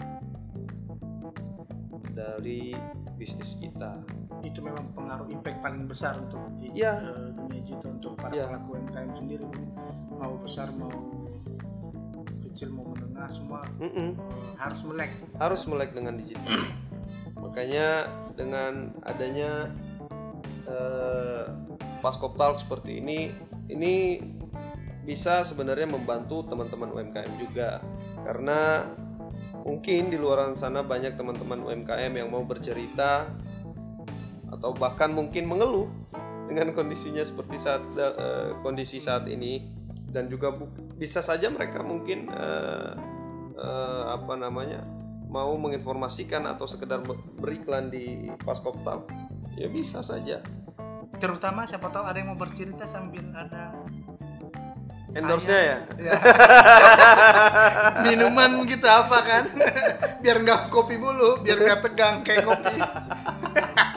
dari 2.16 2.72
bisnis 3.14 3.60
kita. 3.60 4.00
Itu 4.40 4.64
memang 4.64 4.88
pengaruh 4.90 5.28
impact 5.28 5.60
paling 5.60 5.84
besar 5.84 6.16
untuk 6.16 6.40
di- 6.56 6.72
Iya. 6.72 6.96
uh, 6.96 7.28
dunia 7.34 7.60
digital 7.60 7.92
untuk 7.92 8.16
para 8.16 8.32
Iya. 8.32 8.48
pelaku 8.48 8.68
UMKM 8.74 9.10
sendiri 9.14 9.44
mau 10.10 10.32
besar 10.40 10.72
mau 10.72 10.92
kecil 12.40 12.72
mau 12.72 12.88
menengah 12.88 13.28
semua 13.28 13.60
Mm-mm. 13.76 14.16
uh, 14.16 14.56
harus 14.56 14.80
melek. 14.82 15.12
harus 15.36 15.62
melek 15.66 15.90
dengan 15.92 16.16
digital. 16.16 16.56
Makanya 17.44 17.88
dengan 18.32 18.72
adanya 19.02 19.68
eh, 20.64 21.44
Paskop 22.00 22.34
Talk 22.34 22.58
seperti 22.58 22.98
ini, 22.98 23.30
ini 23.68 24.20
bisa 25.02 25.40
sebenarnya 25.40 25.86
membantu 25.86 26.42
teman-teman 26.42 26.90
UMKM 26.90 27.32
juga 27.38 27.78
karena 28.22 28.82
mungkin 29.66 30.14
di 30.14 30.16
luar 30.16 30.54
sana 30.54 30.86
banyak 30.86 31.18
teman-teman 31.18 31.66
UMKM 31.66 32.12
yang 32.14 32.30
mau 32.30 32.46
bercerita 32.46 33.26
atau 34.46 34.70
bahkan 34.78 35.10
mungkin 35.10 35.50
mengeluh 35.50 35.90
dengan 36.46 36.70
kondisinya 36.70 37.26
seperti 37.26 37.58
saat 37.58 37.82
eh, 37.98 38.54
kondisi 38.62 39.02
saat 39.02 39.26
ini. 39.26 39.74
Dan 40.06 40.32
juga 40.32 40.54
bisa 40.96 41.20
saja 41.20 41.50
mereka 41.50 41.82
mungkin 41.82 42.30
eh, 42.30 42.94
eh, 43.58 44.04
apa 44.06 44.38
namanya 44.38 44.86
mau 45.26 45.50
menginformasikan 45.58 46.46
atau 46.46 46.64
sekedar 46.64 47.02
ber- 47.02 47.20
beriklan 47.42 47.90
di 47.90 48.30
Paskop 48.46 48.80
Talk 48.86 49.10
ya 49.58 49.66
bisa 49.66 50.00
saja. 50.00 50.40
Terutama 51.18 51.66
siapa 51.66 51.90
tahu 51.90 52.06
ada 52.06 52.16
yang 52.16 52.32
mau 52.32 52.38
bercerita 52.38 52.86
sambil 52.86 53.24
ada 53.34 53.74
endorse-nya 55.16 55.60
ya? 55.60 55.78
Ya, 55.96 56.12
minuman 58.04 58.68
gitu 58.68 58.84
apa 58.84 59.18
kan? 59.24 59.44
Biar 60.22 60.44
nggak 60.44 60.68
kopi 60.68 61.00
mulu 61.00 61.40
biar 61.40 61.56
nggak 61.56 61.80
tegang 61.88 62.20
kayak 62.20 62.44
kopi. 62.44 62.76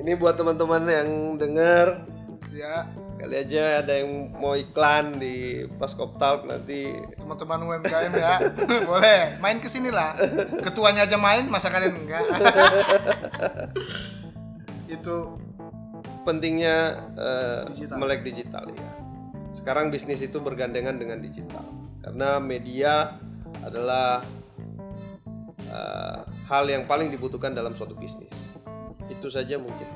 Ini 0.00 0.16
buat 0.16 0.36
teman-teman 0.36 0.82
yang 0.88 1.08
dengar 1.36 2.08
ya. 2.52 2.88
Kali 3.20 3.36
aja 3.36 3.84
ada 3.84 4.00
yang 4.00 4.32
mau 4.32 4.56
iklan 4.56 5.20
di 5.20 5.68
Paskop 5.76 6.16
Talk 6.16 6.48
nanti. 6.48 6.88
Teman-teman 7.20 7.68
UMKM 7.68 8.12
ya. 8.16 8.40
Boleh. 8.88 9.36
Main 9.44 9.60
ke 9.60 9.68
sini 9.68 9.92
lah. 9.92 10.16
Ketuanya 10.64 11.04
aja 11.04 11.20
main 11.20 11.44
masa 11.52 11.68
kalian 11.68 12.00
enggak? 12.00 12.24
Itu 14.88 15.36
pentingnya 16.24 16.96
eh, 17.12 17.58
Digital. 17.68 17.96
melek 18.00 18.24
digital 18.24 18.64
ya. 18.72 18.88
Sekarang 19.50 19.90
bisnis 19.90 20.22
itu 20.22 20.38
bergandengan 20.38 20.96
dengan 20.96 21.18
digital. 21.18 21.66
Karena 22.00 22.38
media 22.38 23.18
adalah 23.60 24.24
eh, 25.58 26.20
hal 26.48 26.64
yang 26.70 26.86
paling 26.86 27.10
dibutuhkan 27.10 27.52
dalam 27.52 27.74
suatu 27.74 27.94
bisnis. 27.98 28.50
Itu 29.10 29.28
saja 29.28 29.58
mungkin. 29.58 29.86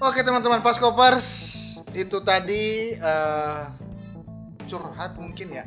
Oke 0.00 0.24
teman-teman 0.24 0.64
Paskopers 0.64 1.28
itu 1.92 2.18
tadi 2.24 2.96
eh, 2.96 3.62
curhat 4.66 5.20
mungkin 5.20 5.48
ya. 5.52 5.64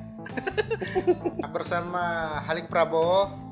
Bersama 1.56 2.40
Halik 2.48 2.72
Prabowo 2.72 3.44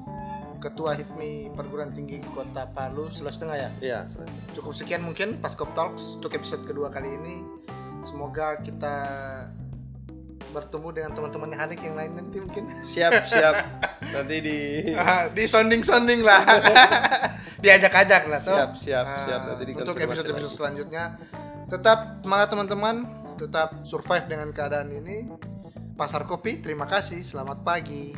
Ketua 0.62 0.94
HIPMI 0.94 1.52
Perguruan 1.58 1.90
Tinggi 1.92 2.22
Kota 2.32 2.70
Palu 2.70 3.10
Sulawesi 3.10 3.42
Tengah 3.42 3.58
ya? 3.58 3.70
Ya, 3.82 4.00
cukup 4.54 4.78
sekian 4.78 5.02
mungkin 5.02 5.42
Paskop 5.42 5.74
Talks 5.74 6.22
untuk 6.22 6.38
episode 6.38 6.64
kedua 6.70 6.94
kali 6.94 7.10
ini 7.12 7.44
semoga 8.02 8.58
kita 8.62 8.96
bertemu 10.52 10.88
dengan 10.92 11.12
teman-teman 11.16 11.56
Halik 11.56 11.80
yang 11.80 11.96
lain 11.96 12.12
nanti 12.20 12.38
mungkin. 12.44 12.64
Siap 12.84 13.12
siap. 13.26 13.56
nanti 14.16 14.36
di 14.44 14.58
di 15.32 15.44
sounding 15.48 15.82
sounding 15.82 16.22
lah. 16.22 16.44
Diajak-ajak 17.64 18.28
lah 18.28 18.40
toh. 18.42 18.58
siap 18.58 18.72
siap 18.76 19.06
Ah, 19.06 19.26
siap. 19.26 19.42
Nanti 19.48 19.64
untuk 19.72 19.96
dikonfirmasi 19.96 20.06
episode-episode 20.12 20.52
lagi. 20.52 20.58
selanjutnya. 20.60 21.04
Tetap 21.72 22.00
semangat 22.22 22.48
teman-teman. 22.52 22.96
Tetap 23.40 23.70
survive 23.88 24.26
dengan 24.28 24.50
keadaan 24.52 24.92
ini. 24.92 25.32
Pasar 25.96 26.28
kopi 26.28 26.60
terima 26.60 26.86
kasih. 26.86 27.24
Selamat 27.24 27.64
pagi 27.64 28.12